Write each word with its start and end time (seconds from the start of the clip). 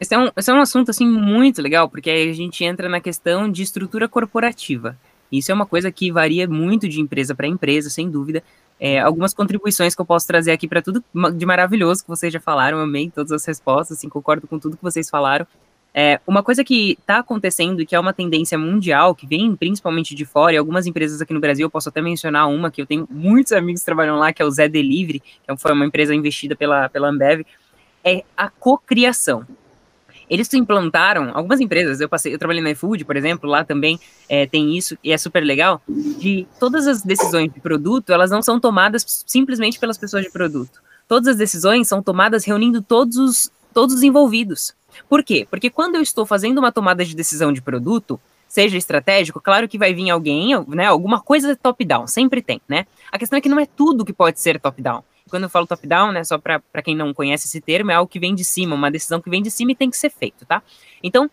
esse, 0.00 0.14
é 0.14 0.18
um, 0.18 0.30
esse 0.36 0.50
é 0.50 0.54
um 0.54 0.60
assunto 0.60 0.90
assim 0.90 1.06
muito 1.06 1.62
legal, 1.62 1.88
porque 1.88 2.10
aí 2.10 2.30
a 2.30 2.32
gente 2.32 2.64
entra 2.64 2.88
na 2.88 3.00
questão 3.00 3.50
de 3.50 3.62
estrutura 3.62 4.08
corporativa. 4.08 4.96
Isso 5.30 5.50
é 5.52 5.54
uma 5.54 5.66
coisa 5.66 5.90
que 5.92 6.10
varia 6.10 6.48
muito 6.48 6.88
de 6.88 7.00
empresa 7.00 7.34
para 7.34 7.46
empresa, 7.46 7.88
sem 7.88 8.10
dúvida. 8.10 8.42
É, 8.78 8.98
algumas 8.98 9.34
contribuições 9.34 9.94
que 9.94 10.00
eu 10.00 10.06
posso 10.06 10.26
trazer 10.26 10.52
aqui 10.52 10.66
para 10.66 10.80
tudo 10.80 11.04
de 11.34 11.46
maravilhoso 11.46 12.02
que 12.02 12.08
vocês 12.08 12.32
já 12.32 12.40
falaram, 12.40 12.78
amei 12.78 13.10
todas 13.10 13.30
as 13.30 13.44
respostas, 13.44 13.98
assim, 13.98 14.08
concordo 14.08 14.46
com 14.48 14.58
tudo 14.58 14.76
que 14.76 14.82
vocês 14.82 15.08
falaram. 15.08 15.46
É, 15.92 16.20
uma 16.26 16.42
coisa 16.42 16.62
que 16.62 16.92
está 16.92 17.18
acontecendo 17.18 17.82
e 17.82 17.86
que 17.86 17.94
é 17.94 18.00
uma 18.00 18.12
tendência 18.12 18.56
mundial, 18.56 19.14
que 19.14 19.26
vem 19.26 19.54
principalmente 19.56 20.14
de 20.14 20.24
fora, 20.24 20.54
e 20.54 20.56
algumas 20.56 20.86
empresas 20.86 21.20
aqui 21.20 21.34
no 21.34 21.40
Brasil, 21.40 21.66
eu 21.66 21.70
posso 21.70 21.88
até 21.88 22.00
mencionar 22.00 22.48
uma 22.48 22.70
que 22.70 22.80
eu 22.80 22.86
tenho 22.86 23.06
muitos 23.10 23.52
amigos 23.52 23.82
que 23.82 23.86
trabalham 23.86 24.16
lá, 24.16 24.32
que 24.32 24.40
é 24.40 24.44
o 24.44 24.50
Zé 24.50 24.68
Delivery, 24.68 25.20
que 25.20 25.56
foi 25.58 25.72
uma 25.72 25.84
empresa 25.84 26.14
investida 26.14 26.54
pela, 26.54 26.88
pela 26.88 27.08
Ambev, 27.08 27.44
é 28.04 28.24
a 28.36 28.48
cocriação. 28.48 29.44
Eles 30.30 30.52
implantaram, 30.54 31.32
algumas 31.34 31.60
empresas, 31.60 32.00
eu 32.00 32.08
passei, 32.08 32.32
eu 32.32 32.38
trabalhei 32.38 32.62
na 32.62 32.70
iFood, 32.70 33.04
por 33.04 33.16
exemplo, 33.16 33.50
lá 33.50 33.64
também 33.64 33.98
é, 34.28 34.46
tem 34.46 34.76
isso, 34.78 34.96
e 35.02 35.10
é 35.10 35.18
super 35.18 35.42
legal, 35.42 35.82
de 35.88 36.46
todas 36.60 36.86
as 36.86 37.02
decisões 37.02 37.52
de 37.52 37.58
produto, 37.58 38.12
elas 38.12 38.30
não 38.30 38.40
são 38.40 38.60
tomadas 38.60 39.24
simplesmente 39.26 39.80
pelas 39.80 39.98
pessoas 39.98 40.22
de 40.22 40.30
produto. 40.30 40.80
Todas 41.08 41.26
as 41.26 41.36
decisões 41.36 41.88
são 41.88 42.00
tomadas 42.00 42.44
reunindo 42.44 42.80
todos 42.80 43.16
os, 43.16 43.50
todos 43.74 43.96
os 43.96 44.02
envolvidos. 44.04 44.72
Por 45.08 45.24
quê? 45.24 45.46
Porque 45.50 45.68
quando 45.68 45.96
eu 45.96 46.02
estou 46.02 46.24
fazendo 46.24 46.58
uma 46.58 46.70
tomada 46.70 47.04
de 47.04 47.16
decisão 47.16 47.52
de 47.52 47.60
produto, 47.60 48.20
seja 48.48 48.76
estratégico, 48.76 49.40
claro 49.40 49.68
que 49.68 49.78
vai 49.78 49.92
vir 49.92 50.10
alguém, 50.10 50.50
né, 50.68 50.86
alguma 50.86 51.20
coisa 51.20 51.56
top-down, 51.56 52.06
sempre 52.06 52.40
tem, 52.40 52.60
né? 52.68 52.86
A 53.10 53.18
questão 53.18 53.36
é 53.36 53.40
que 53.40 53.48
não 53.48 53.58
é 53.58 53.66
tudo 53.66 54.04
que 54.04 54.12
pode 54.12 54.40
ser 54.40 54.60
top-down. 54.60 55.02
Quando 55.30 55.44
eu 55.44 55.48
falo 55.48 55.66
top-down, 55.66 56.12
né, 56.12 56.24
só 56.24 56.36
para 56.38 56.60
quem 56.84 56.94
não 56.94 57.14
conhece 57.14 57.46
esse 57.46 57.60
termo, 57.60 57.90
é 57.90 57.94
algo 57.94 58.10
que 58.10 58.18
vem 58.18 58.34
de 58.34 58.44
cima, 58.44 58.74
uma 58.74 58.90
decisão 58.90 59.20
que 59.20 59.30
vem 59.30 59.42
de 59.42 59.50
cima 59.50 59.72
e 59.72 59.74
tem 59.74 59.88
que 59.88 59.96
ser 59.96 60.10
feito, 60.10 60.44
tá? 60.44 60.62
Então, 61.02 61.30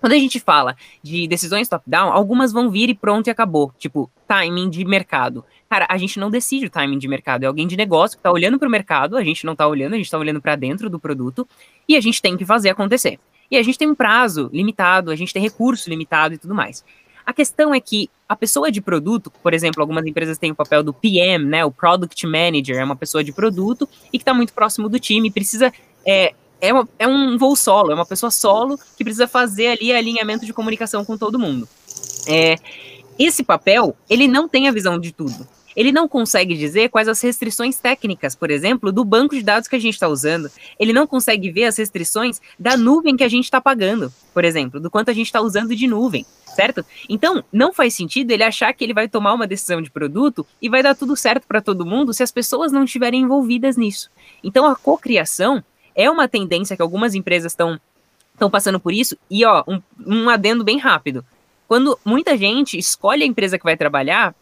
quando 0.00 0.14
a 0.14 0.18
gente 0.18 0.40
fala 0.40 0.76
de 1.00 1.28
decisões 1.28 1.68
top-down, 1.68 2.12
algumas 2.12 2.52
vão 2.52 2.68
vir 2.70 2.90
e 2.90 2.94
pronto 2.94 3.28
e 3.28 3.30
acabou. 3.30 3.72
Tipo, 3.78 4.10
timing 4.26 4.68
de 4.68 4.84
mercado. 4.84 5.44
Cara, 5.70 5.86
a 5.88 5.96
gente 5.96 6.18
não 6.18 6.28
decide 6.28 6.66
o 6.66 6.70
timing 6.70 6.98
de 6.98 7.06
mercado, 7.06 7.44
é 7.44 7.46
alguém 7.46 7.68
de 7.68 7.76
negócio 7.76 8.16
que 8.16 8.22
tá 8.22 8.32
olhando 8.32 8.58
para 8.58 8.66
o 8.66 8.70
mercado, 8.70 9.16
a 9.16 9.22
gente 9.22 9.46
não 9.46 9.54
tá 9.54 9.66
olhando, 9.66 9.94
a 9.94 9.96
gente 9.96 10.10
tá 10.10 10.18
olhando 10.18 10.40
para 10.40 10.56
dentro 10.56 10.90
do 10.90 10.98
produto 10.98 11.46
e 11.88 11.96
a 11.96 12.00
gente 12.00 12.20
tem 12.20 12.36
que 12.36 12.44
fazer 12.44 12.70
acontecer. 12.70 13.20
E 13.48 13.56
a 13.56 13.62
gente 13.62 13.78
tem 13.78 13.88
um 13.88 13.94
prazo 13.94 14.50
limitado, 14.52 15.10
a 15.10 15.14
gente 15.14 15.32
tem 15.32 15.42
recurso 15.42 15.88
limitado 15.88 16.34
e 16.34 16.38
tudo 16.38 16.54
mais. 16.54 16.84
A 17.24 17.32
questão 17.32 17.74
é 17.74 17.80
que 17.80 18.10
a 18.28 18.34
pessoa 18.34 18.70
de 18.70 18.80
produto, 18.80 19.30
por 19.42 19.52
exemplo, 19.52 19.82
algumas 19.82 20.06
empresas 20.06 20.38
têm 20.38 20.50
o 20.50 20.54
papel 20.54 20.82
do 20.82 20.92
PM, 20.92 21.44
né, 21.44 21.64
o 21.64 21.70
Product 21.70 22.26
Manager, 22.26 22.76
é 22.78 22.84
uma 22.84 22.96
pessoa 22.96 23.22
de 23.22 23.32
produto 23.32 23.88
e 24.12 24.18
que 24.18 24.22
está 24.22 24.32
muito 24.32 24.52
próximo 24.52 24.88
do 24.88 24.98
time, 24.98 25.30
precisa 25.30 25.72
é, 26.06 26.34
é, 26.60 26.72
uma, 26.72 26.88
é, 26.98 27.06
um 27.06 27.36
voo 27.36 27.56
solo, 27.56 27.90
é 27.90 27.94
uma 27.94 28.06
pessoa 28.06 28.30
solo 28.30 28.78
que 28.96 29.04
precisa 29.04 29.26
fazer 29.26 29.66
ali 29.68 29.92
alinhamento 29.92 30.46
de 30.46 30.52
comunicação 30.52 31.04
com 31.04 31.18
todo 31.18 31.38
mundo. 31.38 31.68
É, 32.26 32.56
esse 33.18 33.42
papel, 33.42 33.96
ele 34.08 34.28
não 34.28 34.48
tem 34.48 34.68
a 34.68 34.72
visão 34.72 34.98
de 34.98 35.12
tudo. 35.12 35.46
Ele 35.74 35.90
não 35.90 36.06
consegue 36.06 36.54
dizer 36.54 36.90
quais 36.90 37.08
as 37.08 37.20
restrições 37.20 37.76
técnicas, 37.76 38.34
por 38.34 38.50
exemplo, 38.50 38.92
do 38.92 39.04
banco 39.04 39.34
de 39.34 39.42
dados 39.42 39.68
que 39.68 39.76
a 39.76 39.78
gente 39.78 39.94
está 39.94 40.06
usando. 40.06 40.50
Ele 40.78 40.92
não 40.92 41.06
consegue 41.06 41.50
ver 41.50 41.64
as 41.64 41.76
restrições 41.76 42.40
da 42.58 42.76
nuvem 42.76 43.16
que 43.16 43.24
a 43.24 43.28
gente 43.28 43.44
está 43.44 43.60
pagando, 43.60 44.12
por 44.34 44.44
exemplo, 44.44 44.78
do 44.78 44.90
quanto 44.90 45.10
a 45.10 45.14
gente 45.14 45.26
está 45.26 45.40
usando 45.40 45.74
de 45.74 45.86
nuvem, 45.86 46.26
certo? 46.54 46.84
Então, 47.08 47.44
não 47.52 47.72
faz 47.72 47.94
sentido 47.94 48.30
ele 48.30 48.44
achar 48.44 48.72
que 48.72 48.84
ele 48.84 48.94
vai 48.94 49.08
tomar 49.08 49.32
uma 49.32 49.46
decisão 49.46 49.80
de 49.80 49.90
produto 49.90 50.46
e 50.60 50.68
vai 50.68 50.82
dar 50.82 50.94
tudo 50.94 51.16
certo 51.16 51.46
para 51.46 51.60
todo 51.60 51.86
mundo 51.86 52.12
se 52.12 52.22
as 52.22 52.30
pessoas 52.30 52.72
não 52.72 52.84
estiverem 52.84 53.22
envolvidas 53.22 53.76
nisso. 53.76 54.10
Então, 54.42 54.66
a 54.66 54.76
cocriação 54.76 55.62
é 55.94 56.10
uma 56.10 56.28
tendência 56.28 56.76
que 56.76 56.82
algumas 56.82 57.14
empresas 57.14 57.52
estão 57.52 57.80
estão 58.32 58.50
passando 58.50 58.80
por 58.80 58.92
isso. 58.92 59.16
E 59.30 59.44
ó, 59.44 59.62
um, 59.68 59.80
um 60.06 60.28
adendo 60.28 60.64
bem 60.64 60.78
rápido. 60.78 61.24
Quando 61.68 61.98
muita 62.04 62.36
gente 62.36 62.78
escolhe 62.78 63.22
a 63.22 63.26
empresa 63.26 63.58
que 63.58 63.64
vai 63.64 63.76
trabalhar 63.76 64.34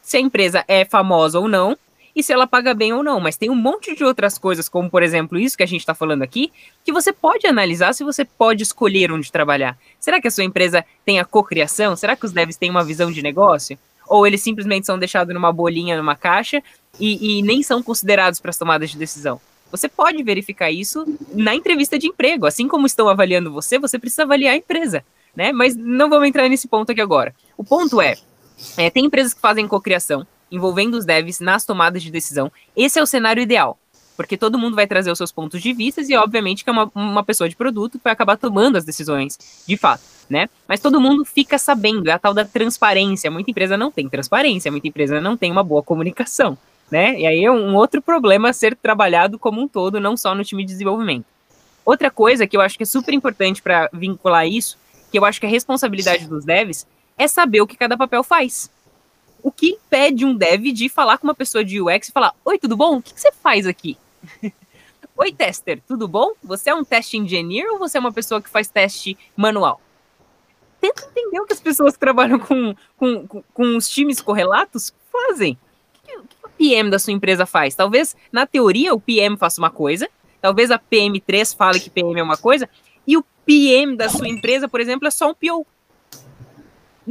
se 0.00 0.16
a 0.16 0.20
empresa 0.20 0.64
é 0.66 0.84
famosa 0.84 1.38
ou 1.38 1.48
não 1.48 1.76
e 2.14 2.22
se 2.22 2.32
ela 2.32 2.46
paga 2.46 2.74
bem 2.74 2.92
ou 2.92 3.02
não. 3.02 3.20
Mas 3.20 3.36
tem 3.36 3.50
um 3.50 3.54
monte 3.54 3.94
de 3.94 4.04
outras 4.04 4.38
coisas, 4.38 4.68
como 4.68 4.90
por 4.90 5.02
exemplo 5.02 5.38
isso 5.38 5.56
que 5.56 5.62
a 5.62 5.66
gente 5.66 5.80
está 5.80 5.94
falando 5.94 6.22
aqui, 6.22 6.52
que 6.84 6.92
você 6.92 7.12
pode 7.12 7.46
analisar 7.46 7.92
se 7.92 8.04
você 8.04 8.24
pode 8.24 8.62
escolher 8.62 9.10
onde 9.10 9.32
trabalhar. 9.32 9.78
Será 9.98 10.20
que 10.20 10.28
a 10.28 10.30
sua 10.30 10.44
empresa 10.44 10.84
tem 11.04 11.18
a 11.18 11.24
cocriação? 11.24 11.96
Será 11.96 12.16
que 12.16 12.26
os 12.26 12.32
devs 12.32 12.56
têm 12.56 12.70
uma 12.70 12.84
visão 12.84 13.10
de 13.10 13.22
negócio? 13.22 13.78
Ou 14.06 14.26
eles 14.26 14.42
simplesmente 14.42 14.86
são 14.86 14.98
deixados 14.98 15.34
numa 15.34 15.52
bolinha, 15.52 15.96
numa 15.96 16.16
caixa 16.16 16.62
e, 16.98 17.38
e 17.38 17.42
nem 17.42 17.62
são 17.62 17.82
considerados 17.82 18.40
para 18.40 18.50
as 18.50 18.58
tomadas 18.58 18.90
de 18.90 18.98
decisão? 18.98 19.40
Você 19.70 19.88
pode 19.88 20.22
verificar 20.22 20.70
isso 20.70 21.06
na 21.32 21.54
entrevista 21.54 21.98
de 21.98 22.06
emprego. 22.06 22.44
Assim 22.44 22.68
como 22.68 22.86
estão 22.86 23.08
avaliando 23.08 23.50
você, 23.50 23.78
você 23.78 23.98
precisa 23.98 24.24
avaliar 24.24 24.52
a 24.52 24.58
empresa. 24.58 25.02
Né? 25.34 25.50
Mas 25.50 25.74
não 25.74 26.10
vamos 26.10 26.28
entrar 26.28 26.46
nesse 26.46 26.68
ponto 26.68 26.92
aqui 26.92 27.00
agora. 27.00 27.34
O 27.56 27.64
ponto 27.64 28.00
é, 28.00 28.16
é, 28.76 28.90
tem 28.90 29.06
empresas 29.06 29.32
que 29.32 29.40
fazem 29.40 29.66
cocriação, 29.66 30.26
envolvendo 30.52 30.94
os 30.94 31.04
devs 31.04 31.40
nas 31.40 31.64
tomadas 31.64 32.02
de 32.02 32.10
decisão. 32.10 32.52
Esse 32.76 32.98
é 32.98 33.02
o 33.02 33.06
cenário 33.06 33.42
ideal, 33.42 33.78
porque 34.16 34.36
todo 34.36 34.58
mundo 34.58 34.76
vai 34.76 34.86
trazer 34.86 35.10
os 35.10 35.16
seus 35.18 35.32
pontos 35.32 35.60
de 35.62 35.72
vista 35.72 36.02
e, 36.02 36.14
obviamente, 36.14 36.62
que 36.62 36.70
é 36.70 36.72
uma, 36.72 36.90
uma 36.94 37.24
pessoa 37.24 37.48
de 37.48 37.56
produto 37.56 37.98
que 37.98 38.04
vai 38.04 38.12
acabar 38.12 38.36
tomando 38.36 38.76
as 38.76 38.84
decisões, 38.84 39.64
de 39.66 39.76
fato, 39.76 40.02
né? 40.28 40.48
Mas 40.68 40.80
todo 40.80 41.00
mundo 41.00 41.24
fica 41.24 41.58
sabendo, 41.58 42.08
é 42.08 42.12
a 42.12 42.18
tal 42.18 42.34
da 42.34 42.44
transparência. 42.44 43.30
Muita 43.30 43.50
empresa 43.50 43.76
não 43.76 43.90
tem 43.90 44.08
transparência, 44.08 44.70
muita 44.70 44.86
empresa 44.86 45.20
não 45.20 45.36
tem 45.36 45.50
uma 45.50 45.64
boa 45.64 45.82
comunicação, 45.82 46.56
né? 46.90 47.18
E 47.18 47.26
aí 47.26 47.44
é 47.44 47.50
um 47.50 47.74
outro 47.74 48.02
problema 48.02 48.50
a 48.50 48.52
ser 48.52 48.76
trabalhado 48.76 49.38
como 49.38 49.60
um 49.60 49.66
todo, 49.66 49.98
não 49.98 50.16
só 50.16 50.34
no 50.34 50.44
time 50.44 50.62
de 50.64 50.72
desenvolvimento. 50.72 51.24
Outra 51.84 52.10
coisa 52.10 52.46
que 52.46 52.56
eu 52.56 52.60
acho 52.60 52.76
que 52.76 52.84
é 52.84 52.86
super 52.86 53.12
importante 53.14 53.60
para 53.60 53.88
vincular 53.92 54.46
isso, 54.46 54.78
que 55.10 55.18
eu 55.18 55.24
acho 55.24 55.40
que 55.40 55.46
é 55.46 55.48
responsabilidade 55.48 56.28
dos 56.28 56.44
devs, 56.44 56.86
é 57.18 57.26
saber 57.26 57.60
o 57.60 57.66
que 57.66 57.76
cada 57.76 57.96
papel 57.96 58.22
faz. 58.22 58.70
O 59.42 59.50
que 59.50 59.70
impede 59.70 60.24
um 60.24 60.34
dev 60.34 60.72
de 60.72 60.88
falar 60.88 61.18
com 61.18 61.26
uma 61.26 61.34
pessoa 61.34 61.64
de 61.64 61.80
UX 61.80 62.08
e 62.08 62.12
falar: 62.12 62.34
Oi, 62.44 62.58
tudo 62.58 62.76
bom? 62.76 62.98
O 62.98 63.02
que, 63.02 63.18
você 63.18 63.32
faz 63.32 63.66
aqui? 63.66 63.98
Oi, 65.16 65.32
tester, 65.32 65.82
tudo 65.86 66.06
bom? 66.06 66.32
Você 66.42 66.70
é 66.70 66.74
um 66.74 66.84
teste 66.84 67.16
engineer 67.16 67.70
ou 67.72 67.78
você 67.78 67.98
é 67.98 68.00
uma 68.00 68.12
pessoa 68.12 68.40
que 68.40 68.48
faz 68.48 68.68
teste 68.68 69.18
manual? 69.36 69.80
Tenta 70.80 71.04
entender 71.04 71.40
o 71.40 71.46
que 71.46 71.52
as 71.52 71.60
pessoas 71.60 71.94
que 71.94 72.00
trabalham 72.00 72.38
com, 72.38 72.74
com, 72.96 73.26
com, 73.26 73.42
com 73.52 73.76
os 73.76 73.88
times 73.88 74.20
correlatos 74.20 74.92
fazem. 75.12 75.58
O 75.94 76.06
que, 76.06 76.16
que 76.16 76.46
o 76.46 76.48
PM 76.50 76.90
da 76.90 76.98
sua 76.98 77.12
empresa 77.12 77.44
faz? 77.44 77.74
Talvez, 77.74 78.16
na 78.32 78.46
teoria, 78.46 78.94
o 78.94 79.00
PM 79.00 79.36
faça 79.36 79.60
uma 79.60 79.70
coisa, 79.70 80.08
talvez 80.40 80.70
a 80.70 80.78
PM3 80.78 81.56
fale 81.56 81.78
que 81.78 81.90
PM 81.90 82.18
é 82.18 82.22
uma 82.22 82.36
coisa, 82.36 82.68
e 83.06 83.16
o 83.16 83.24
PM 83.44 83.96
da 83.96 84.08
sua 84.08 84.28
empresa, 84.28 84.68
por 84.68 84.80
exemplo, 84.80 85.06
é 85.06 85.10
só 85.10 85.30
um 85.30 85.34
PO. 85.34 85.66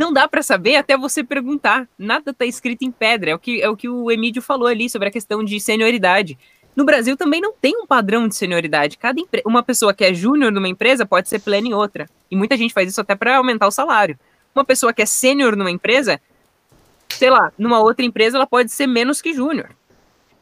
Não 0.01 0.11
dá 0.11 0.27
para 0.27 0.41
saber 0.41 0.77
até 0.77 0.97
você 0.97 1.23
perguntar. 1.23 1.87
Nada 1.95 2.31
está 2.31 2.43
escrito 2.43 2.81
em 2.81 2.89
pedra. 2.89 3.29
É 3.29 3.35
o, 3.35 3.37
que, 3.37 3.61
é 3.61 3.69
o 3.69 3.77
que 3.77 3.87
o 3.87 4.09
Emílio 4.09 4.41
falou 4.41 4.65
ali 4.65 4.89
sobre 4.89 5.09
a 5.09 5.11
questão 5.11 5.43
de 5.43 5.59
senioridade. 5.59 6.39
No 6.75 6.83
Brasil 6.83 7.15
também 7.15 7.39
não 7.39 7.53
tem 7.53 7.77
um 7.77 7.85
padrão 7.85 8.27
de 8.27 8.35
senioridade. 8.35 8.97
Cada 8.97 9.21
uma 9.45 9.61
pessoa 9.61 9.93
que 9.93 10.03
é 10.03 10.11
júnior 10.11 10.51
numa 10.51 10.67
empresa 10.67 11.05
pode 11.05 11.29
ser 11.29 11.37
pleno 11.37 11.67
em 11.67 11.75
outra. 11.75 12.09
E 12.31 12.35
muita 12.35 12.57
gente 12.57 12.73
faz 12.73 12.89
isso 12.89 12.99
até 12.99 13.13
para 13.13 13.37
aumentar 13.37 13.67
o 13.67 13.71
salário. 13.71 14.17
Uma 14.55 14.65
pessoa 14.65 14.91
que 14.91 15.03
é 15.03 15.05
sênior 15.05 15.55
numa 15.55 15.69
empresa, 15.69 16.19
sei 17.07 17.29
lá, 17.29 17.53
numa 17.55 17.79
outra 17.79 18.03
empresa 18.03 18.37
ela 18.37 18.47
pode 18.47 18.71
ser 18.71 18.87
menos 18.87 19.21
que 19.21 19.35
júnior. 19.35 19.69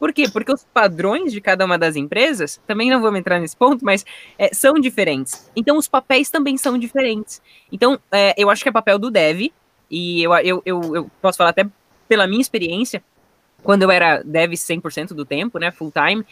Por 0.00 0.14
quê? 0.14 0.24
Porque 0.32 0.50
os 0.50 0.64
padrões 0.64 1.30
de 1.30 1.42
cada 1.42 1.62
uma 1.62 1.76
das 1.76 1.94
empresas, 1.94 2.58
também 2.66 2.88
não 2.88 3.02
vamos 3.02 3.20
entrar 3.20 3.38
nesse 3.38 3.54
ponto, 3.54 3.84
mas 3.84 4.02
é, 4.38 4.48
são 4.54 4.72
diferentes. 4.74 5.50
Então, 5.54 5.76
os 5.76 5.86
papéis 5.86 6.30
também 6.30 6.56
são 6.56 6.78
diferentes. 6.78 7.42
Então, 7.70 8.00
é, 8.10 8.34
eu 8.38 8.48
acho 8.48 8.62
que 8.62 8.70
é 8.70 8.72
papel 8.72 8.98
do 8.98 9.10
dev, 9.10 9.52
e 9.90 10.22
eu, 10.22 10.32
eu, 10.36 10.62
eu, 10.64 10.96
eu 10.96 11.10
posso 11.20 11.36
falar 11.36 11.50
até 11.50 11.68
pela 12.08 12.26
minha 12.26 12.40
experiência, 12.40 13.04
quando 13.62 13.82
eu 13.82 13.90
era 13.90 14.22
dev 14.22 14.52
100% 14.52 15.08
do 15.08 15.26
tempo, 15.26 15.58
né, 15.58 15.70
full 15.70 15.92
time, 15.92 16.24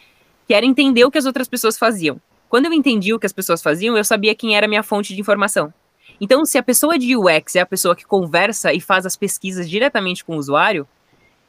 que 0.47 0.55
era 0.55 0.65
entender 0.65 1.05
o 1.05 1.11
que 1.11 1.19
as 1.19 1.27
outras 1.27 1.47
pessoas 1.47 1.79
faziam. 1.79 2.19
Quando 2.49 2.65
eu 2.65 2.73
entendi 2.73 3.13
o 3.13 3.19
que 3.19 3.27
as 3.27 3.35
pessoas 3.35 3.63
faziam, 3.63 3.99
eu 3.99 4.05
sabia 4.05 4.35
quem 4.35 4.57
era 4.57 4.65
a 4.65 4.69
minha 4.69 4.83
fonte 4.83 5.15
de 5.15 5.21
informação. 5.21 5.73
Então, 6.19 6.47
se 6.47 6.57
a 6.57 6.63
pessoa 6.63 6.99
de 6.99 7.15
UX 7.15 7.55
é 7.55 7.61
a 7.61 7.67
pessoa 7.67 7.95
que 7.95 8.07
conversa 8.07 8.73
e 8.73 8.81
faz 8.81 9.05
as 9.05 9.15
pesquisas 9.15 9.69
diretamente 9.69 10.25
com 10.25 10.37
o 10.37 10.39
usuário, 10.39 10.89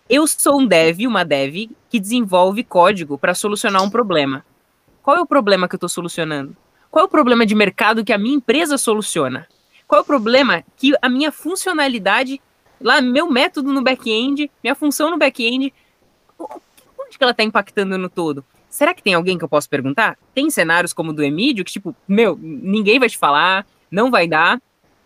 eu 0.09 0.25
sou 0.25 0.59
um 0.59 0.65
dev, 0.65 1.01
uma 1.05 1.23
dev, 1.23 1.69
que 1.87 1.99
desenvolve 1.99 2.63
código 2.63 3.17
para 3.17 3.35
solucionar 3.35 3.83
um 3.83 3.89
problema. 3.89 4.43
Qual 5.03 5.15
é 5.15 5.21
o 5.21 5.25
problema 5.25 5.67
que 5.67 5.75
eu 5.75 5.77
estou 5.77 5.89
solucionando? 5.89 6.57
Qual 6.89 7.03
é 7.03 7.07
o 7.07 7.09
problema 7.09 7.45
de 7.45 7.53
mercado 7.53 8.03
que 8.03 8.11
a 8.11 8.17
minha 8.17 8.35
empresa 8.35 8.77
soluciona? 8.77 9.47
Qual 9.87 9.99
é 9.99 10.01
o 10.01 10.05
problema 10.05 10.63
que 10.75 10.93
a 11.01 11.07
minha 11.07 11.31
funcionalidade, 11.31 12.41
lá, 12.81 13.01
meu 13.01 13.29
método 13.29 13.71
no 13.71 13.83
back-end, 13.83 14.49
minha 14.63 14.73
função 14.73 15.11
no 15.11 15.17
back-end, 15.17 15.71
onde 16.39 17.17
que 17.17 17.23
ela 17.23 17.31
está 17.31 17.43
impactando 17.43 17.97
no 17.97 18.09
todo? 18.09 18.43
Será 18.67 18.93
que 18.93 19.03
tem 19.03 19.13
alguém 19.13 19.37
que 19.37 19.43
eu 19.43 19.49
posso 19.49 19.69
perguntar? 19.69 20.17
Tem 20.33 20.49
cenários 20.49 20.93
como 20.93 21.11
o 21.11 21.13
do 21.13 21.23
Emílio, 21.23 21.63
que 21.63 21.71
tipo, 21.71 21.95
meu, 22.07 22.37
ninguém 22.41 22.99
vai 22.99 23.09
te 23.09 23.17
falar, 23.17 23.65
não 23.91 24.09
vai 24.09 24.27
dar, 24.27 24.61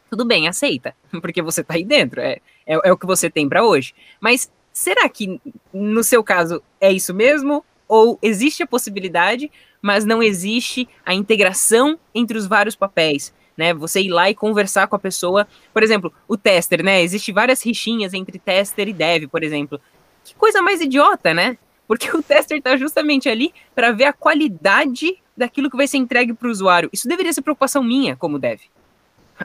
tudo 0.10 0.26
bem, 0.26 0.48
aceita, 0.48 0.96
porque 1.22 1.42
você 1.42 1.62
está 1.62 1.74
aí 1.74 1.84
dentro, 1.84 2.22
é, 2.22 2.40
é, 2.66 2.90
é 2.90 2.92
o 2.92 2.98
que 2.98 3.06
você 3.06 3.30
tem 3.30 3.50
para 3.50 3.66
hoje. 3.66 3.94
Mas 4.20 4.50
Será 4.74 5.08
que 5.08 5.40
no 5.72 6.04
seu 6.04 6.24
caso 6.24 6.62
é 6.82 6.92
isso 6.92 7.14
mesmo? 7.14 7.64
ou 7.94 8.18
existe 8.24 8.64
a 8.64 8.68
possibilidade, 8.68 9.52
mas 9.80 10.04
não 10.04 10.24
existe 10.24 10.90
a 11.06 11.14
integração 11.14 12.00
entre 12.14 12.38
os 12.38 12.48
vários 12.48 12.76
papéis. 12.76 13.34
Né, 13.56 13.72
você 13.72 14.02
ir 14.02 14.10
lá 14.10 14.32
e 14.32 14.34
conversar 14.34 14.88
com 14.88 14.96
a 14.96 15.00
pessoa. 15.00 15.48
Por 15.72 15.84
exemplo, 15.84 16.12
o 16.28 16.36
tester, 16.36 16.84
né? 16.84 17.04
Existe 17.04 17.32
várias 17.32 17.64
rixinhas 17.64 18.12
entre 18.12 18.40
tester 18.40 18.88
e 18.88 18.94
dev, 18.94 19.28
por 19.28 19.44
exemplo. 19.44 19.80
Que 20.24 20.34
coisa 20.34 20.60
mais 20.60 20.82
idiota, 20.82 21.36
né? 21.36 21.56
Porque 21.88 22.10
o 22.18 22.24
tester 22.24 22.58
está 22.58 22.76
justamente 22.76 23.30
ali 23.30 23.54
para 23.76 23.92
ver 23.92 24.06
a 24.06 24.14
qualidade 24.14 25.18
daquilo 25.38 25.70
que 25.70 25.78
vai 25.78 25.86
ser 25.86 25.98
entregue 25.98 26.34
para 26.34 26.48
o 26.48 26.52
usuário. 26.52 26.90
Isso 26.92 27.08
deveria 27.08 27.32
ser 27.32 27.44
preocupação 27.44 27.84
minha 27.84 28.16
como 28.16 28.40
dev. 28.40 28.60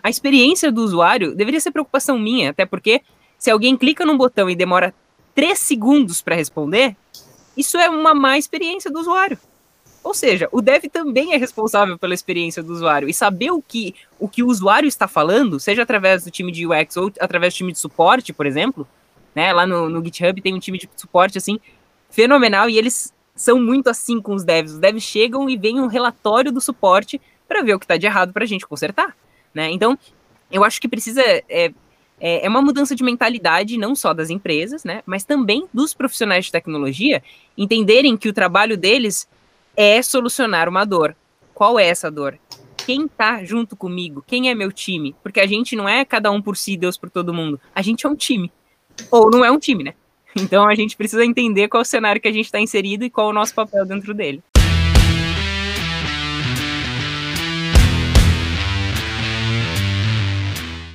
A 0.02 0.08
experiência 0.08 0.72
do 0.72 0.82
usuário 0.82 1.34
deveria 1.34 1.60
ser 1.60 1.70
preocupação 1.70 2.18
minha, 2.18 2.48
até 2.48 2.64
porque 2.64 3.02
se 3.36 3.50
alguém 3.50 3.76
clica 3.76 4.06
num 4.06 4.16
botão 4.16 4.48
e 4.48 4.56
demora 4.56 4.94
3 5.38 5.56
segundos 5.56 6.20
para 6.20 6.34
responder, 6.34 6.96
isso 7.56 7.78
é 7.78 7.88
uma 7.88 8.12
má 8.12 8.36
experiência 8.36 8.90
do 8.90 8.98
usuário. 8.98 9.38
Ou 10.02 10.12
seja, 10.12 10.48
o 10.50 10.60
dev 10.60 10.86
também 10.92 11.32
é 11.32 11.36
responsável 11.36 11.96
pela 11.96 12.12
experiência 12.12 12.60
do 12.60 12.72
usuário 12.72 13.08
e 13.08 13.14
saber 13.14 13.52
o 13.52 13.62
que 13.62 13.94
o, 14.18 14.28
que 14.28 14.42
o 14.42 14.48
usuário 14.48 14.88
está 14.88 15.06
falando, 15.06 15.60
seja 15.60 15.84
através 15.84 16.24
do 16.24 16.30
time 16.32 16.50
de 16.50 16.66
UX 16.66 16.96
ou 16.96 17.12
através 17.20 17.54
do 17.54 17.58
time 17.58 17.70
de 17.70 17.78
suporte, 17.78 18.32
por 18.32 18.46
exemplo, 18.46 18.84
né? 19.32 19.52
Lá 19.52 19.64
no, 19.64 19.88
no 19.88 20.04
GitHub 20.04 20.42
tem 20.42 20.52
um 20.52 20.58
time 20.58 20.76
de 20.76 20.90
suporte 20.96 21.38
assim 21.38 21.60
fenomenal 22.10 22.68
e 22.68 22.76
eles 22.76 23.14
são 23.36 23.60
muito 23.60 23.88
assim 23.88 24.20
com 24.20 24.34
os 24.34 24.42
devs. 24.42 24.72
Os 24.72 24.80
devs 24.80 25.04
chegam 25.04 25.48
e 25.48 25.56
vem 25.56 25.78
um 25.78 25.86
relatório 25.86 26.50
do 26.50 26.60
suporte 26.60 27.20
para 27.46 27.62
ver 27.62 27.74
o 27.74 27.78
que 27.78 27.84
está 27.84 27.96
de 27.96 28.06
errado 28.06 28.32
para 28.32 28.42
a 28.42 28.48
gente 28.48 28.66
consertar, 28.66 29.16
né? 29.54 29.70
Então, 29.70 29.96
eu 30.50 30.64
acho 30.64 30.80
que 30.80 30.88
precisa 30.88 31.22
é, 31.48 31.72
é, 32.20 32.44
é, 32.44 32.48
uma 32.48 32.62
mudança 32.62 32.94
de 32.94 33.04
mentalidade, 33.04 33.78
não 33.78 33.94
só 33.94 34.12
das 34.12 34.30
empresas, 34.30 34.84
né, 34.84 35.02
mas 35.06 35.24
também 35.24 35.66
dos 35.72 35.94
profissionais 35.94 36.46
de 36.46 36.52
tecnologia, 36.52 37.22
entenderem 37.56 38.16
que 38.16 38.28
o 38.28 38.32
trabalho 38.32 38.76
deles 38.76 39.28
é 39.76 40.02
solucionar 40.02 40.68
uma 40.68 40.84
dor. 40.84 41.14
Qual 41.54 41.78
é 41.78 41.86
essa 41.86 42.10
dor? 42.10 42.38
Quem 42.76 43.06
tá 43.06 43.44
junto 43.44 43.76
comigo? 43.76 44.24
Quem 44.26 44.50
é 44.50 44.54
meu 44.54 44.72
time? 44.72 45.14
Porque 45.22 45.40
a 45.40 45.46
gente 45.46 45.76
não 45.76 45.88
é 45.88 46.04
cada 46.04 46.30
um 46.30 46.40
por 46.40 46.56
si, 46.56 46.76
Deus 46.76 46.96
por 46.96 47.10
todo 47.10 47.34
mundo. 47.34 47.60
A 47.74 47.82
gente 47.82 48.06
é 48.06 48.08
um 48.08 48.16
time. 48.16 48.50
Ou 49.10 49.30
não 49.30 49.44
é 49.44 49.50
um 49.50 49.58
time, 49.58 49.84
né? 49.84 49.94
Então 50.36 50.68
a 50.68 50.74
gente 50.74 50.96
precisa 50.96 51.24
entender 51.24 51.68
qual 51.68 51.80
o 51.80 51.84
cenário 51.84 52.20
que 52.20 52.28
a 52.28 52.32
gente 52.32 52.44
está 52.44 52.60
inserido 52.60 53.04
e 53.04 53.10
qual 53.10 53.28
o 53.28 53.32
nosso 53.32 53.54
papel 53.54 53.84
dentro 53.84 54.14
dele. 54.14 54.42